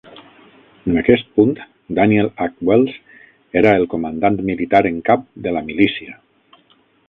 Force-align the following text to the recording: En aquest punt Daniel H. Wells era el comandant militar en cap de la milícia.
En 0.91 0.95
aquest 1.01 1.27
punt 1.39 1.51
Daniel 1.99 2.31
H. 2.47 2.67
Wells 2.69 2.97
era 3.63 3.77
el 3.83 3.87
comandant 3.95 4.43
militar 4.51 4.85
en 4.95 5.01
cap 5.11 5.31
de 5.49 5.57
la 5.59 5.67
milícia. 5.73 6.21